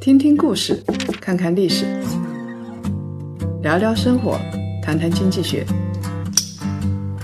[0.00, 0.82] 听听故事，
[1.20, 1.86] 看看历史，
[3.62, 4.38] 聊聊生活，
[4.82, 5.64] 谈谈经济学。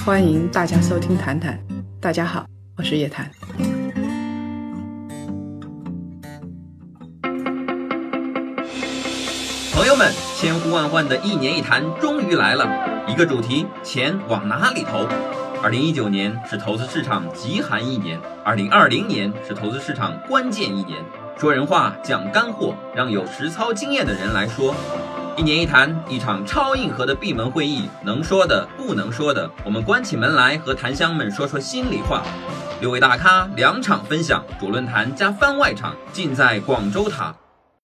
[0.04, 1.58] 欢迎大家收听《谈谈》，
[2.00, 2.46] 大家好，
[2.76, 3.30] 我是叶檀。
[9.72, 12.66] 朋友们，千呼万唤的一年一谈终于来了，
[13.08, 15.06] 一个主题：钱往哪里投？
[15.62, 21.04] 二零一九年是投资市场极寒一年，二零二零年是投资市场关键一年。
[21.38, 24.74] 说人话，讲干货，让有实操经验的人来说。
[25.36, 32.22] 一年一谈，一场超硬核的闭门会议，能说的不能说的，我们关起门来和檀香们说说心里话。
[32.80, 37.34] 六位大咖两场分享，主论坛加番外场，尽在广州塔。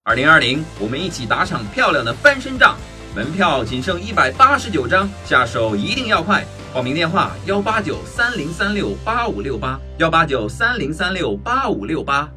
[0.03, 2.75] 二零二零，我们一起打场漂亮的翻身仗。
[3.15, 6.43] 门票仅剩一百八十九张，下手一定要快。
[6.77, 12.31] 报名电话：幺八九三零三六八五六八，幺八九三零三六八五六八。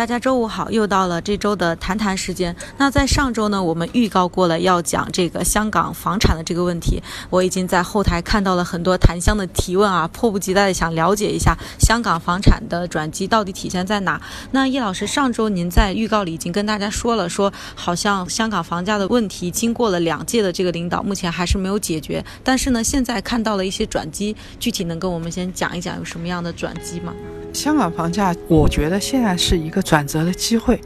[0.00, 2.56] 大家周五好，又到了这周的谈谈时间。
[2.78, 7.02] 那在上周呢，我们预告过了要讲这个香港房产的这个问题。
[7.28, 14.18] 我已经在后台看到了很多檀香的提问啊，迫不及待的想了解一下香港房产的转机到底体现在哪。
[14.52, 22.24] 那叶老师，上周您在预告里已经跟大家说了，说好像香港房价的问题经过了两届的这个领导，目前还是没有解决。
[22.42, 27.12] 但是呢，现在看到了一些转机，具体能跟我们先讲一讲有什么样的转机吗？
[27.52, 30.80] 香港房价，我觉得现在是一个转折的机会，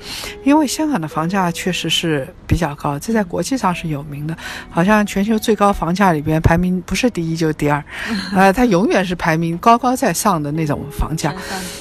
[0.44, 4.34] 因为香港的房价确实是比较高，这在国际上是有名的，
[4.70, 7.84] 好像全球最高房价里边排名不是第一就是第二，
[8.34, 11.34] 呃，它永远是排名高高在上的那种房价。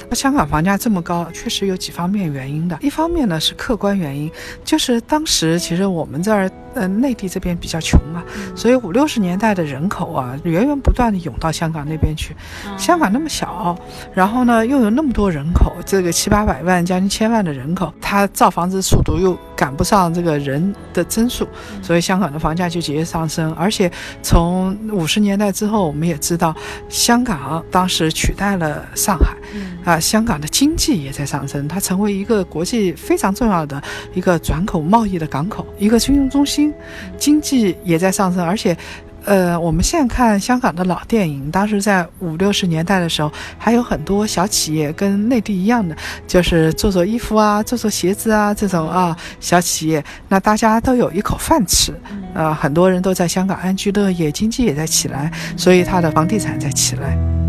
[0.09, 4.29] 那香港房价这么高，确实有几方面原因的，一方面呢是客观原因，
[4.65, 6.51] 就是当时其实我们这儿。
[6.75, 8.23] 呃，内地这边比较穷嘛，
[8.55, 12.35] 所以五六十年代的人口啊，源源不断的涌到香港那边去。
[12.79, 13.77] 香港那么小，
[14.11, 21.45] 然后呢又有那么多人口，这个七八百万、将近千万的人口，它造房子速度又赶不上这个人的增速，
[21.81, 23.53] 所以香港的房价就节节上升。
[23.55, 26.55] 而且从五十年代之后，我们也知道，
[26.87, 29.35] 香港当时取代了上海，
[29.83, 33.81] 啊，香港的经济也在上升，它成为一个国际非常重要的
[34.13, 36.73] 一个转口贸易的港口，一个金融中心。
[37.17, 38.77] 经济也在上升，而且，
[39.25, 45.95] 呃，我们现在看香港的老电影，当时在五六十年代的时候，还有很多小企业跟内地一样的，
[46.27, 51.93] 就是做做衣服啊，做做鞋子啊这种啊小企业，那大家都有一口饭吃，
[52.35, 57.42] 啊，很多人都在香港安居乐业，经济也在起来，所以它的房地产在起来。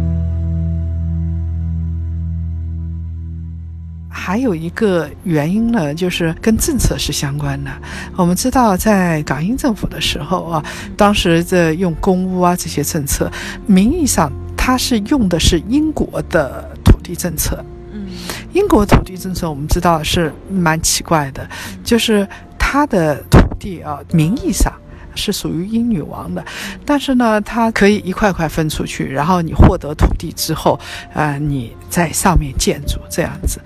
[4.27, 7.71] 还有一个原因呢，就是跟政策是相关的。
[8.17, 10.65] 我们知道，在港英政府的时候啊，
[10.97, 13.31] 当时这用公屋啊这些政策，
[13.67, 17.63] 名义上它是用的是英国的土地政策。
[17.93, 18.07] 嗯，
[18.55, 21.47] 英国土地政策我们知道是蛮奇怪的，
[21.85, 22.27] 就是
[22.59, 24.73] 它的土地啊，名义上。
[25.15, 26.45] 是属于英女王的，
[26.85, 30.79] 但是呢，它可以一块块分出去，然后你获得土地之后，
[31.13, 33.61] 呃，你在上面建筑这样子。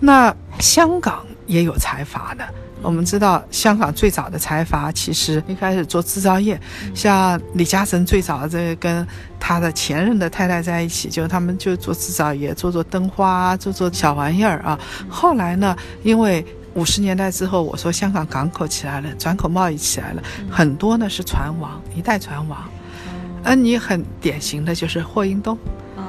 [0.00, 2.44] 那香港也有财阀的，
[2.82, 6.60] 我们知道香港最早的财阀其实一开始做制造业，
[6.94, 9.06] 像李嘉诚最早这跟
[9.40, 14.78] 他的前任的太太在一起，就他们就做制造业，做做灯花，做做小玩意儿啊。
[15.08, 16.44] 后来呢，因为
[16.78, 22.56] 五十年代之后，我说香港港口起来了，转口贸易起来了，很多呢是船王，一代船王。
[23.42, 25.58] 嗯，你很典型的就是霍英东，
[25.96, 26.04] 嗯，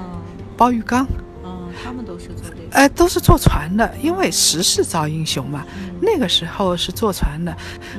[0.55, 1.07] 包玉刚，
[1.43, 2.05] 嗯，他们
[2.69, 5.65] 都是做这个，哎，都是坐船的，因为时势造英雄嘛。
[6.01, 7.55] 那个时候是坐船的。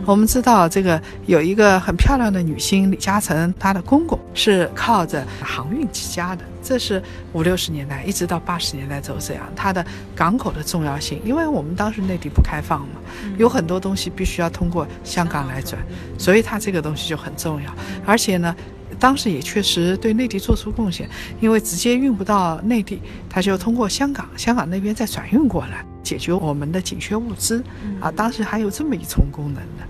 [0.07, 6.43] 我们知道这个有一个很漂亮的女星李嘉诚，她的公公是靠着航运起家的。
[6.63, 9.45] 这是五六十年代一直到八十年代都这样。
[9.57, 13.01] 它的港口的重要性，因为我们当时内地不开放嘛，
[13.39, 15.81] 有很多东西必须要通过香港来转，
[16.19, 17.71] 所以它这个东西就很重要。
[18.07, 18.55] 而且呢，
[19.01, 21.09] 当时也确实对内地做出贡献，
[21.41, 25.85] 因为直接运不到内地，他就通过香港，香港那边再转运过来。
[26.03, 27.63] 解决我们的紧缺物资
[28.01, 29.87] 啊，当时还有这么一重功能的。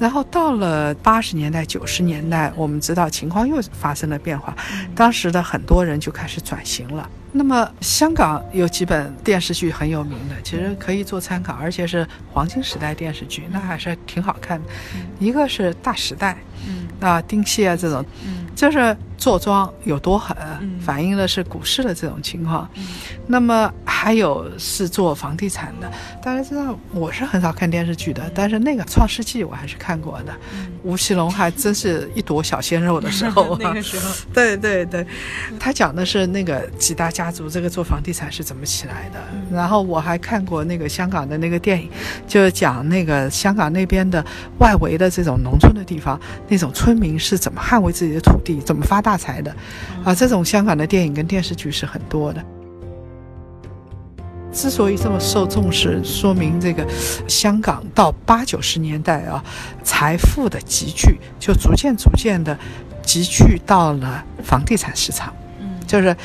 [0.00, 4.56] 然后到了八十年代、九十年代，我们知道情况又发生了变化，
[4.96, 7.08] 当时的很多人就开始转型了。
[7.30, 14.66] 那么香港有几本电视剧很有名的，其实可以做参考，而且是黄金时代电视剧，那还是挺好看的。
[15.20, 16.32] 一个是《大时代》，
[16.66, 20.78] 嗯，啊，丁蟹啊这种，嗯，就是坐庄有多狠，嗯。
[20.80, 22.68] 反映的是股市的这种情况。
[22.74, 22.84] 嗯。
[23.26, 25.90] 那么还有是做房地产的，
[26.22, 30.34] 大家知道我是很少看电视剧的，但是那个《创世纪》我还是看过的。
[30.82, 35.06] 吴奇隆还真是一朵小鲜肉的时候、啊， 那个时候， 对对对，
[35.58, 39.20] 他讲的是那个几大家族这个做房地产是怎么起来的。
[39.50, 41.88] 然后我还看过那个香港的那个电影，
[42.26, 44.22] 就是讲那个香港那边的
[44.58, 49.54] 外围的这种农村的地方，那种村民是怎么捍卫自己的土地，怎么发大财的。
[50.02, 52.42] 啊，这种香港的电影跟电视剧是很多的。
[54.52, 56.84] 之所以这么受重视，说明这个
[57.28, 59.44] 香港到八九十年代啊，
[59.84, 62.58] 财富的集聚就逐渐逐渐的
[63.00, 66.16] 集聚到了房地产市场，嗯就是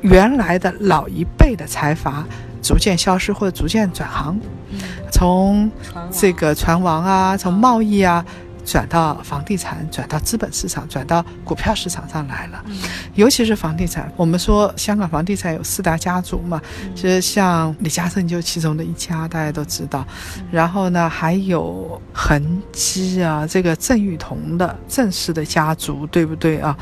[0.00, 2.24] 原来的老一辈的财阀
[2.62, 4.40] 逐渐消失或者逐渐转行，
[4.70, 4.78] 嗯
[5.12, 5.70] 从
[6.10, 8.24] 这个船王啊，从贸易啊。
[8.64, 12.62] 转到房地产，转到资本市场，转到股票市场上来了。
[12.66, 12.76] 嗯
[13.14, 16.60] 尤其是房地产，我们说香港房地产有四大家族嘛，
[16.96, 20.04] 其实像李嘉诚就其中的一家，大家都知道。
[20.50, 26.76] 然后呢，还有恒基啊，这个郑裕彤的郑氏的家族，对不对啊？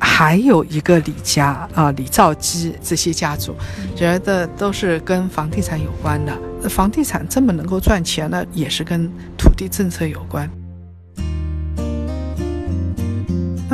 [0.00, 3.54] 还有一个李家啊，李兆基这些家族，
[3.94, 6.36] 觉得都是跟房地产有关的。
[6.68, 9.08] 房地产这么能够赚钱呢，也是跟
[9.38, 10.50] 土地政策有关。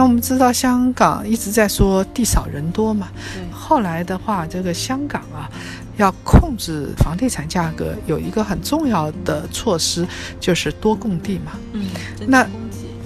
[0.03, 3.07] 那我们知道香港一直在说地少人多嘛，
[3.53, 5.49] 后来的话，这个香港啊，
[5.97, 10.05] 要控制房地产价格，有一个很重要的措施
[10.41, 11.53] 就是多供地嘛。
[11.73, 11.87] 嗯，
[12.27, 12.45] 那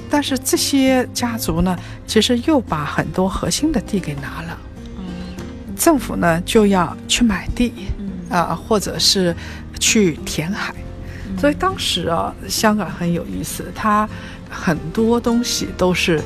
[0.08, 1.76] 但是这些家族呢，
[2.06, 4.58] 其实又把很多核心的地给拿了，
[4.96, 5.04] 嗯。
[5.76, 8.08] 政府呢就要去买地嗯。
[8.30, 9.36] 啊、或者是
[9.78, 10.74] 去填海。
[11.28, 11.36] 嗯。
[11.38, 14.08] 所以当时啊，香港很有意思，它
[14.48, 16.22] 很多东西都是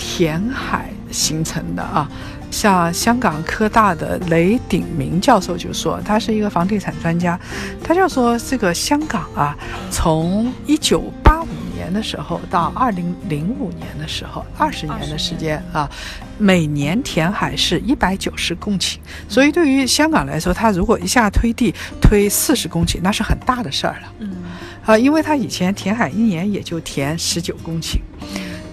[0.00, 2.10] 填海形成的啊。
[2.50, 7.38] 像香港科大的雷鼎明教授就说，他是一个房地产专家，
[7.80, 9.56] 他就说这个香港啊，
[9.88, 15.88] 从一九八五年的时候到二零零五年的时候，二十年的时间啊，
[16.38, 18.96] 每年填海是一百九十公顷，
[19.28, 24.12] 所以对于香港来说，他如果一下推地推四十公顷，那是很大的事儿了。
[24.18, 24.28] 嗯
[24.84, 28.00] 啊，因为他以前填海一年也就填十九公顷，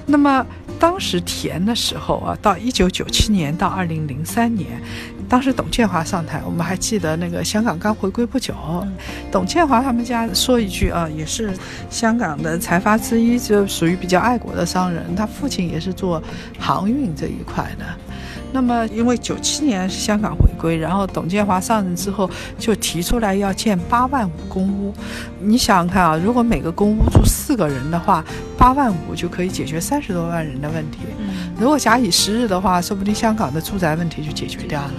[0.08, 0.44] 那么
[0.80, 4.82] 当时填的时候啊，到一九九七年到二零零三年，
[5.28, 8.54] 当时董建华上台，我们还记得那个香港刚回归不久，
[9.32, 11.54] 董建华他们家说一句啊，也是
[11.90, 16.22] 香港的财阀之一，就属于比较爱国的商人，他父亲也是做
[16.60, 17.86] 航运这一块的。
[18.52, 24.94] 那么，因为九七年是香港回归，然后董建华上任之后就提出来要建八万五公屋。
[25.40, 28.24] 你想想看啊，如果每个公屋住四个人的话，
[28.58, 31.00] 八万五就可以解决三十多万人的问题。
[31.20, 34.94] 嗯如果假以时日的话，说不定香港的住宅问题就解决掉了。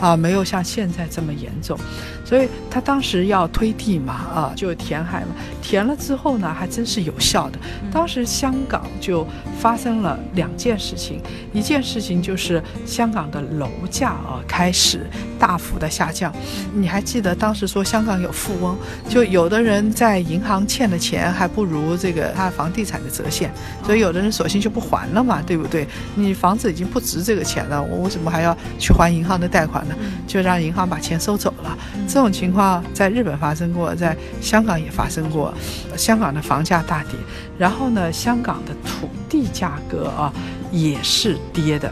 [0.00, 1.76] 啊，没有像现在这么严重，
[2.24, 7.58] 所以他当时要推地嘛，啊，就填海嘛，填了之后呢，还真是有效的。
[7.90, 9.26] 当时香港就
[9.58, 11.20] 发生了两件事情，
[11.52, 15.04] 一件事情就是香港的楼价啊开始
[15.40, 16.32] 大幅的下降。
[16.72, 18.76] 你还记得当时说香港有富翁，
[19.08, 23.50] 就有的人在银行欠的钱还不如这个他房地产的折现，
[23.84, 25.84] 所以有的人索性就不还了嘛，对不对？
[26.14, 29.96] 你房子已经不值这个钱了，我为什么还要去还银行的贷款呢？
[30.28, 31.76] 就让银行把钱收走了。
[32.06, 35.54] 这种情况啊在日本发生过，在香港也发生过。
[35.96, 37.12] 香港的房价大跌，
[37.56, 40.32] 然后呢，香港的土地价格啊
[40.70, 41.90] 也是跌的。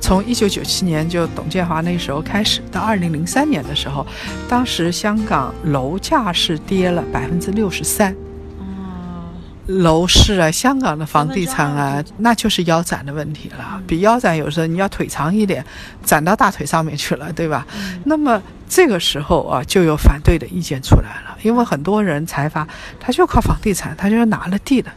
[0.00, 4.06] 从一九九七年就董建华那时候开始，到二零零三年的时候，
[4.48, 8.14] 当时香港楼价是跌了百分之六十三。
[9.68, 13.80] 哦楼市啊，香港的房地产啊那就是腰斩的问题了。
[13.86, 15.64] 比腰斩有时候你要腿长一点，
[16.02, 17.66] 斩到大腿上面去了，对吧？
[18.04, 22.66] 那么这个时候啊，就有反对的意见出来了，因为很多人财阀
[22.98, 24.90] 他就靠房地产，他就是拿了地的，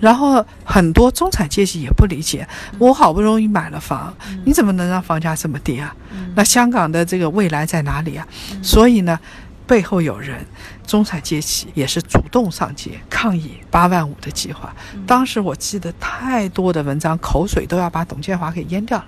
[0.00, 2.46] 然后很多中产阶级也不理解，
[2.78, 4.12] 我好不容易买了房，
[4.44, 5.94] 你怎么能让房价这么低啊？
[6.34, 8.26] 那香港的这个未来在哪里啊？
[8.60, 9.18] 所以呢，
[9.66, 10.46] 背后有人，
[10.86, 14.74] 中产阶级也是主动上街抗议八万五的计划。
[15.06, 19.06] 当时我记得太多的文章，口水都要把董建华给淹掉了，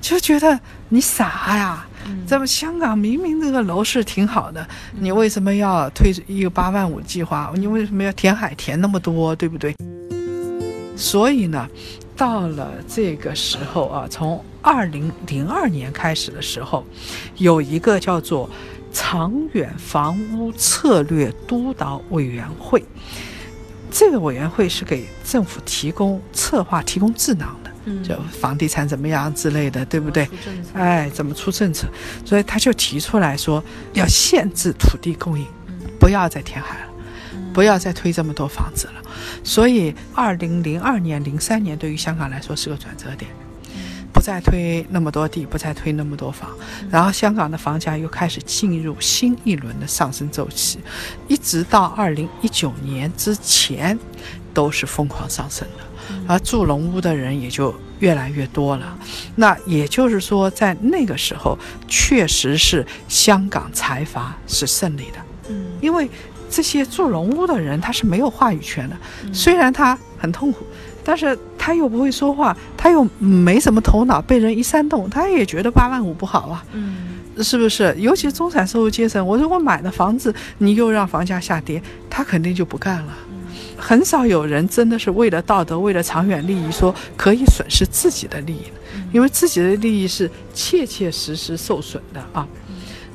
[0.00, 0.58] 就觉得
[0.88, 1.86] 你傻呀！
[2.26, 4.66] 咱们香港明明这个楼市挺好的，
[4.98, 7.52] 你为什么要推一个八万五计划？
[7.56, 9.74] 你为什么要填海填那么多，对不对？
[10.96, 11.68] 所以呢，
[12.16, 16.84] 到了这个时候啊，从二零零二年开始的时候，
[17.36, 18.50] 有一个叫做
[18.92, 22.84] 长远房屋策略督导委员会。
[23.90, 27.70] 这个委员会是给政府提供策划、提供智囊的。
[27.84, 30.28] 嗯就房地产怎么样之类的，对不对？
[30.72, 31.88] 哎，怎么出政策？
[32.24, 36.86] 所以他就提出来说，要限制土地供应，嗯不要再填海了，
[37.52, 39.02] 不要再推这么多房子了。
[39.42, 43.28] 所以，二零零二年、零三年对于香港来说是个转折点，
[44.12, 46.50] 不再推那么多地，不再推那么多房，
[46.90, 50.78] 然后香港的房价又开始进入新一轮的上升周期，
[51.28, 53.98] 一直到二零一九年之前
[54.52, 58.96] 都是疯狂上升的，而住龙屋的人也就越来越多了。
[59.34, 66.08] 那也就是说，在那个时候，确实是香港财阀是胜利的，嗯因为
[66.50, 70.66] 这些住龙屋的人他是没有话语权的，嗯虽然他很痛苦。
[71.04, 76.64] 但是他又不会说话，他又没什么头脑，被人一煽动，他也觉得八万五不好啊。
[76.72, 77.94] 嗯是不是？
[77.98, 83.16] 尤其中产收入阶层，我如果买了房子，你又让房价下跌，他肯定就不干了。
[83.78, 88.64] 很少有人真的是为了道德、为了长远利益，说可以损失自己的利益，
[89.12, 92.46] 因为自己的利益是切切实实受损的啊。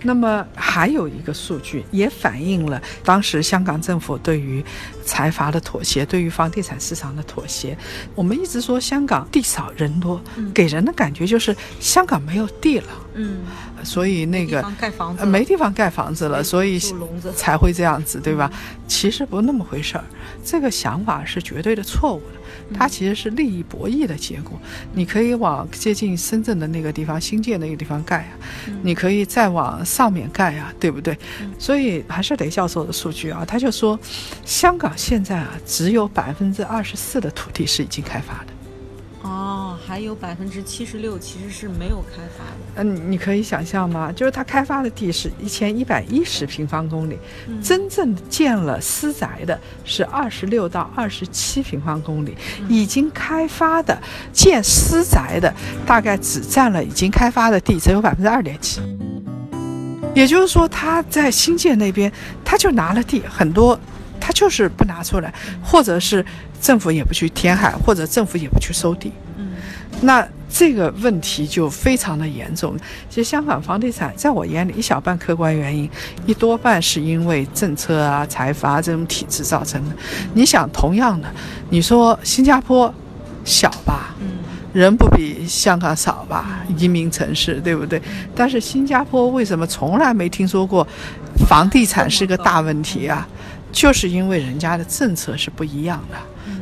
[0.04, 4.64] 那么还有一个数据也反映了当时香港政府对于
[5.04, 7.78] 财阀的妥协，对于房地产市场的妥协。
[8.14, 10.22] 我们一直说香港地少人多，
[10.54, 13.40] 给人的感觉就是香港没有地了，嗯，
[13.84, 16.80] 所以那个盖房子呃没地方盖房子了，所以
[17.36, 18.52] 才会这样子，对吧？
[18.88, 20.04] 其实不那么回事儿，
[20.44, 22.37] 这个想法是绝对的错误的。
[22.74, 24.60] 它其实是利益博弈的结果。
[24.94, 28.34] 你可以往接近深圳的那个地方、新建那个地方盖啊，
[28.82, 31.18] 你可以再往上面盖啊，对不对？
[31.58, 34.00] 所以还是雷教授的数据啊，他就说，
[34.46, 38.57] 香港现在啊只有百分之二十四的土地是已经开发的。
[39.98, 42.84] 哦，还有百分之七十六其实是没有开发的。
[42.84, 44.12] 嗯，你可以想象吗？
[44.12, 47.18] 就是它开发的地是一千一百一十平方公里，
[47.64, 52.38] 真正建了私宅的是二十六到二十七平方公里，
[52.70, 54.00] 已经开发的
[54.32, 55.52] 建私宅的
[55.84, 58.80] 大概只占了已经开发的地只有百分之二点七。
[60.14, 62.12] 也就是说，他在新建那边，
[62.46, 63.80] 他就拿了地很多，
[64.20, 66.24] 他就是不拿出来，或者是
[66.62, 69.12] 政府也不去填海，或者政府也不去收地。
[70.02, 72.78] 嗯那这个问题就非常的严重。
[73.10, 75.90] 其实香港房地产在我眼里，一小半客观原因，
[76.26, 79.96] 一多半是因为政策啊、财阀这种体制造成的。
[80.34, 81.28] 你想，同样的，
[81.70, 82.92] 你说新加坡
[83.44, 84.28] 小吧，嗯
[84.74, 88.02] 人不比香港少吧，移民城市，对不对？
[88.36, 90.88] 但是新加坡为什么从来没听说过
[91.48, 93.28] 房地产是个大问题啊？
[93.72, 96.18] 就是因为人家的政策是不一样的。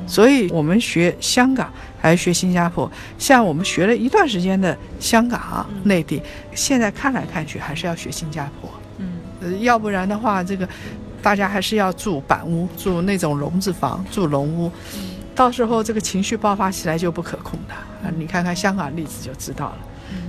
[0.08, 6.22] 所以我们学香港还是学新加坡，像我们学了一段时间的香港、内地，
[6.54, 8.70] 现在看来看去还是要学新加坡。
[9.00, 9.08] 嗯
[9.42, 10.68] 呃，要不然的话，这个
[11.22, 14.72] 大家还是要住板屋，住那种笼子房，住笼屋，
[15.34, 17.74] 到时候这个情绪爆发起来就不可控的。
[17.74, 19.78] 啊，你看看香港例子就知道了。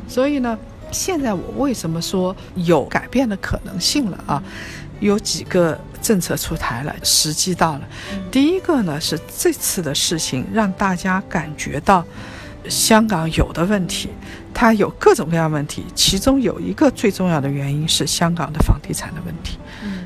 [0.08, 0.58] 所以呢，
[0.90, 4.42] 现在我为什么说有改变的可能性了啊？
[5.00, 7.82] 有几个政策出台了，时机到了。
[8.30, 12.02] 第一个呢是这次的事情让大家感觉到
[12.68, 14.08] 香港有的问题，
[14.54, 19.58] 它有各种各样问题，其中有一个最重要的原因是香港的房地产的问题。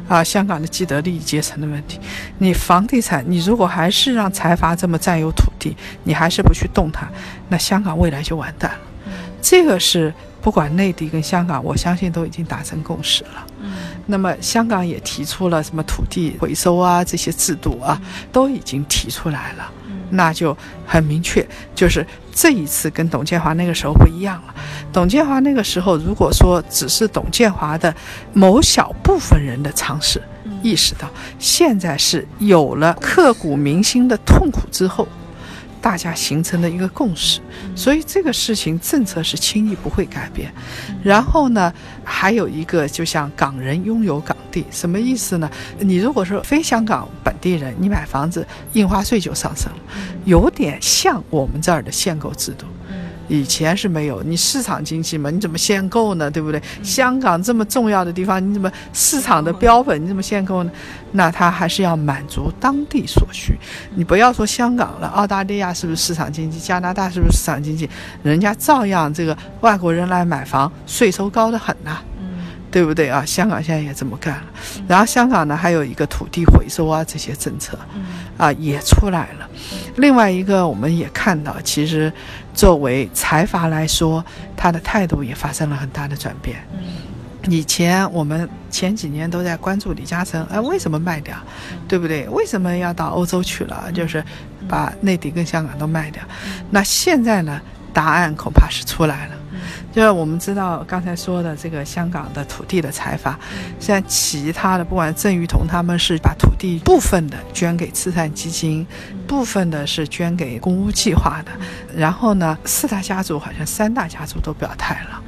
[0.08, 2.00] 啊，香港的既得利益阶层的问题，
[2.38, 7.08] 你房地产，你如果还是让财阀这么占有土地，你还是不去动它，
[7.48, 8.78] 那香港未来就完蛋了。
[9.40, 13.46] 这个是不管内地跟香港，我相信都已经达成共识了。
[13.62, 13.72] 嗯
[14.06, 18.00] 那么香港也提出了什么土地回收啊这些制度啊，
[18.32, 19.70] 都已经提出来了，
[20.08, 24.54] 那就很明确，就是这一次跟董建华那个时候不一样了。
[24.92, 27.94] 董建华那个时候，如果说只是董建华的
[28.32, 30.20] 某小部分人的尝试
[30.60, 35.06] 意识到，现在是有了刻骨铭心的痛苦之后。
[35.80, 37.40] 大家形成的一个共识，
[37.74, 40.52] 所以这个事情政策是轻易不会改变。
[41.02, 41.72] 然后呢，
[42.04, 45.50] 还有一个，就像港人拥有港地，什么意思呢？
[45.78, 49.78] 你如果说非香港本地人，你买房子印花税就上升了，
[50.24, 52.66] 有点像我们这儿的限购制度。
[53.30, 56.28] 以前是没有，你市场经济嘛，你怎么限购呢？
[56.28, 56.60] 对不对？
[56.82, 60.70] 香港这么重要的地方，你怎么市场的标本，你怎么限购呢？
[61.12, 63.56] 那它还是要满足当地所需。
[63.94, 66.58] 你不要说香港了，澳大利亚是不是市场经济？
[66.58, 67.88] 加拿大是不是市场经济？
[68.24, 71.98] 人家照样这个外国人来买房，税收高得很呐、
[72.72, 73.24] 对不对啊？
[73.24, 74.44] 香港现在也这么干了，
[74.88, 77.78] 然后香港呢还有一个土地回收啊这些政策，
[78.36, 79.48] 啊也出来了。
[79.96, 82.12] 另外一个我们也看到，其实
[82.60, 84.22] 作为财阀来说，
[84.54, 86.58] 他的态度也发生了很大的转变。
[87.48, 91.34] 以前我们前几年都在关注李嘉诚，哎，为什么卖掉，
[91.88, 92.28] 对不对？
[92.28, 93.90] 为什么要到欧洲去了？
[93.94, 94.22] 就是
[94.68, 96.22] 把内地跟香港都卖掉。
[96.68, 97.58] 那现在呢？
[97.94, 99.34] 答案恐怕是出来了。
[99.92, 103.38] 就是我们知道刚才说的这个香港的土地的财阀，
[103.80, 108.86] 像其他的，不管郑裕彤他们是把土地部分的捐给慈善基金，
[109.26, 111.50] 部分的是捐给公屋计划的。
[111.94, 115.22] 然后呢，四大家族好像三大家族都表态了。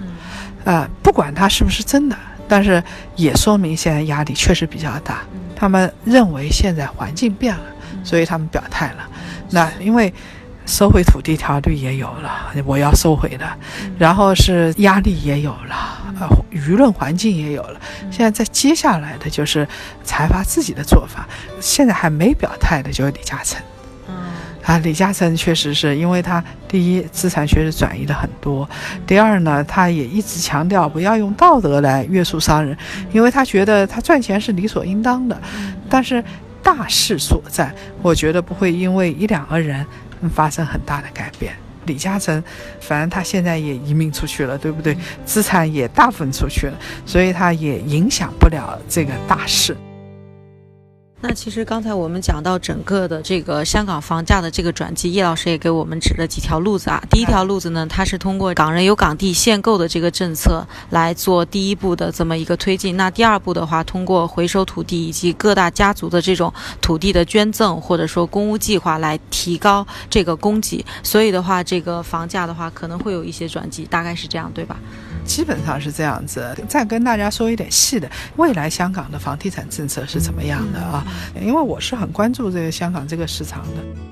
[0.64, 2.16] 呃，不管他是不是真的，
[2.47, 2.83] 但是
[3.16, 5.23] 也说明现在压力确实比较大。
[5.57, 7.64] 他们认为现在环境变了，
[8.04, 9.09] 所以他们表态了。
[9.50, 10.12] 那因为。
[10.64, 13.47] 收回土地条例也有了，我要收回的，
[13.99, 17.81] 然后是压力也有了，呃，舆论环境也有了。
[18.11, 19.66] 现在在接下来的就是
[20.04, 21.28] 财阀自己的做法。
[21.61, 23.61] 现在还没表态的就是李嘉诚。
[24.09, 24.14] 嗯，
[24.64, 28.69] 啊，李嘉诚确实是因为他第一资产确实转移了很多，
[29.04, 32.76] 第二呢，他也一直强调不要用道德来约束商人，
[33.12, 35.38] 因为他觉得他赚钱是理所应当的。
[35.90, 36.23] 但是
[36.62, 39.85] 大势所在，我觉得不会因为一两个人。
[40.31, 41.55] 发生很大的改变。
[41.87, 42.43] 李嘉诚，
[42.81, 44.97] 反正他现在也移民出去了，对不对？
[45.25, 46.75] 资产也大部分出去了，
[47.05, 49.76] 所以他也影响不了这个大势。
[51.25, 57.00] 那其实刚才我们讲到整个的这个香港房价的这个转机，叶老师也给我们指了几条路子啊。
[57.09, 62.97] 第一条路子呢，它是通过港人有港地限购的这个政策来做第一步的这么一个推进。
[62.97, 70.85] 那第二步的话，通过回收土地以及各大家族的这种土地的捐赠或者说公屋计划来提高这个供给。
[71.05, 74.76] 所以的话，这个房价的话可能会有一些转机，大概是这样，对吧？
[75.25, 76.57] 基本上是这样子。
[76.69, 81.05] 再跟大家说一点细的，未来香港的房地产政策是怎么样的啊？
[81.41, 84.12] 因为我是很关注这个香港这个市场的。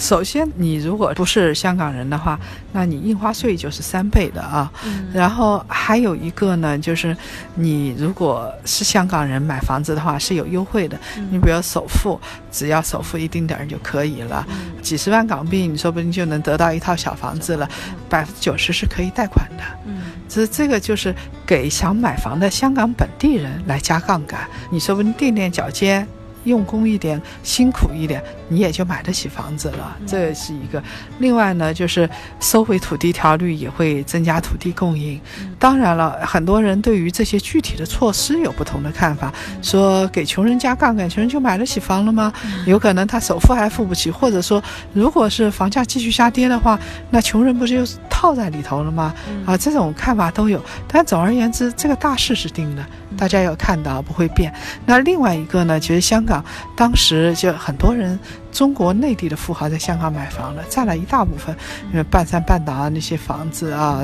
[0.00, 2.40] 首先，你如果不是香港人的话，
[2.72, 4.72] 那你印花税就是三倍的啊。
[5.12, 7.14] 然后还有一个呢，就是
[7.54, 10.98] 你如果是香港人买房子的话是有优惠的。
[11.30, 12.18] 你比如首付，
[12.50, 14.44] 只要首付一丁点儿就可以了，
[14.80, 17.68] 几十万港币，你说不定就能得到一套小房子了。
[18.08, 19.62] 百分之九十是可以贷款的。
[19.84, 21.14] 嗯，这这个就是
[21.46, 24.40] 给想买房的香港本地人来加杠杆。
[24.70, 26.08] 你说不定垫垫脚尖。
[26.44, 29.96] 用功一点，辛苦一点，你也就买得起房子了。
[30.06, 30.82] 这是一个。
[31.18, 32.08] 另外呢，就是
[32.40, 35.20] 收回土地条例也会增加土地供应。
[35.58, 39.30] 当然了，很多人对于这些具体的措施有不同的看法，
[39.60, 42.32] 说给穷人加杠杆，穷人就买得起房了吗？
[42.64, 44.62] 有可能他首付还付不起，或者说，
[44.94, 46.78] 如果是房价继续下跌的话，
[47.10, 49.14] 那穷人不是又套在里头了吗？
[49.44, 50.58] 啊，这种看法都有。
[50.88, 52.82] 但总而言之，这个大势是定的，
[53.18, 54.50] 大家要看到不会变。
[54.86, 56.29] 那另外一个呢，其实香港。
[56.76, 58.18] 当时就很多人。
[58.52, 61.54] 中国内地的富豪在香港买房了，占了一大部分，
[61.92, 64.02] 因为半山半岛啊那些房子啊，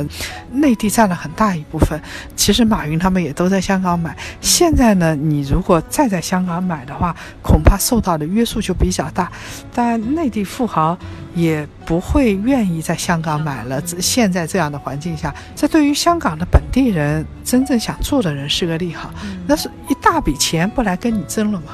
[0.52, 2.00] 内地占了很大一部分。
[2.36, 4.16] 其实马云他们也都在香港买。
[4.40, 7.12] 现在呢，你如果再在香港买的话，
[7.42, 9.28] 恐怕受到的约束就比较大。
[9.74, 10.96] 但内地富豪
[11.34, 13.82] 也不会愿意在香港买了。
[13.98, 19.10] 现在这样的环境下，这对于香港的本地人真正想住的人是个利好。
[19.44, 21.72] 那是一大笔钱不来跟你争了吗？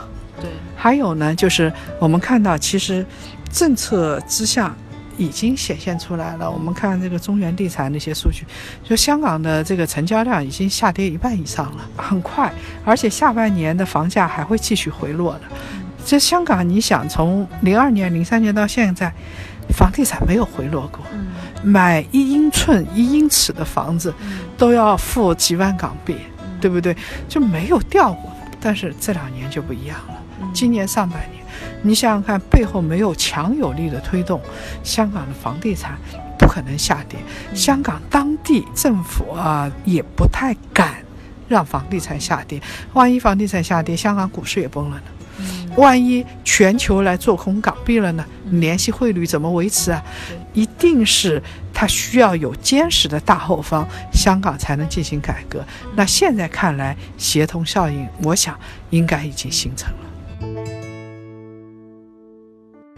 [0.82, 0.92] 对。
[0.92, 3.06] 还有呢，就是我们看到，其实
[3.52, 4.74] 政策之下
[5.16, 6.50] 已经显现出来了。
[6.50, 8.44] 我们看这个中原地产那些数据，
[8.82, 12.52] 就香港的这个成交量已经下跌一半以上了，很快，
[12.84, 15.42] 而且下半年的房价还会继续回落的。
[16.04, 19.12] 这香港，你想从零二年、零三年到现在，
[19.70, 21.00] 房地产没有回落过，
[21.62, 24.12] 买一英寸、一英尺的房子
[24.58, 26.16] 都要付几万港币，
[26.60, 26.96] 对不对？
[27.28, 28.32] 就没有掉过。
[28.60, 30.21] 但是这两年就不一样了。
[30.52, 31.42] 今年上半年，
[31.82, 34.40] 你想想看，背后没有强有力的推动，
[34.82, 35.98] 香港的房地产
[36.38, 37.18] 不可能下跌。
[37.54, 40.96] 香港当地政府啊，也不太敢
[41.48, 42.60] 让房地产下跌。
[42.92, 45.02] 万一房地产下跌，香港股市也崩了呢？
[45.76, 48.24] 万一全球来做空港币了呢？
[48.50, 50.02] 联系汇率怎么维持啊？
[50.52, 55.64] 一定是它需要有坚实的大后方，香港才能进行改革。
[55.96, 58.54] 那现在看来，协同效应，我想
[58.90, 60.11] 应该已经形成了。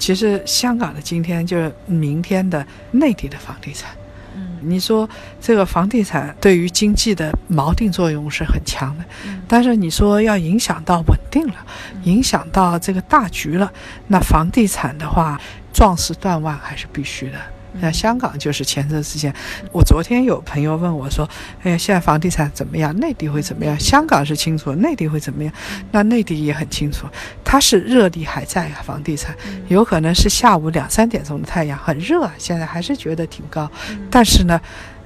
[0.04, 3.90] 其实香港的今天就是明天的内地的房地产。
[4.36, 5.08] 嗯，你说
[5.40, 9.04] 这个房地产对于经济的锚定作用是很强的，
[9.48, 11.54] 但是你说要影响到稳定了，
[12.02, 13.72] 影响到这个大局了，
[14.08, 15.40] 那房地产的话，
[15.72, 17.38] 壮士断腕还是必须的。
[17.80, 19.34] 像香港就是前车之鉴。
[19.72, 21.28] 我昨天有朋友问我说
[21.62, 22.96] ：“哎呀，现在房地产怎么样？
[22.98, 23.78] 内地会怎么样？
[23.78, 25.52] 香港是清楚，内地会怎么样？
[25.90, 27.06] 那内地也很清楚，
[27.44, 29.34] 它是热力还在啊，房地产
[29.68, 33.70] 有可能是下午两三点钟的太阳很热，啊，现在还是觉得挺高，
[34.10, 34.60] 但是呢，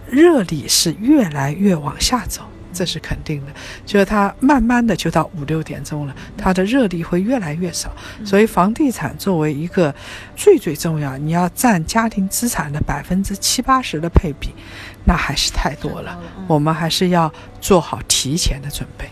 [0.08, 3.52] 热力是越来越往下走。”这是肯定的。
[3.84, 7.90] 就是它慢慢的就到五六点钟了，它的热力会越来越少。
[8.24, 9.94] 所以房地产作为一个
[10.36, 14.54] 最最重要，你要占家庭资产的百分之七八十的配比，
[15.04, 16.18] 那还是太多了。
[16.46, 19.08] 我们还是要做好提前的准备。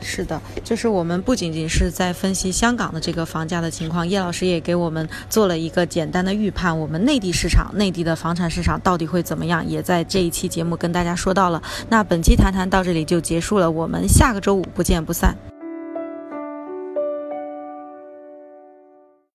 [0.00, 11.62] 是的，就是我们不仅仅是在分析香港的这个房价的情况，叶老师也给我们做了一个简单的预判，我们内地市场、内地的房产市场到底会怎么样，也在这一期节目跟大家说到了。
[11.88, 15.36] 那本期谈谈到这里就结束了，我们下个周五不见不散。